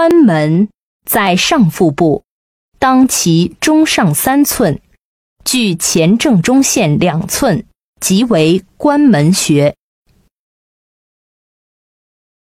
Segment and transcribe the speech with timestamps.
[0.00, 0.70] 关门
[1.04, 2.24] 在上腹部
[2.78, 4.80] 当其中上三寸
[5.44, 7.66] 距前正中线两寸
[8.00, 9.76] 即为关门穴。